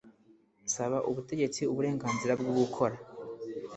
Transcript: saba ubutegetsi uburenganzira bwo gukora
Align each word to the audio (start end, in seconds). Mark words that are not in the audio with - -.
saba 0.73 0.97
ubutegetsi 1.09 1.61
uburenganzira 1.71 2.33
bwo 2.41 2.51
gukora 2.59 2.95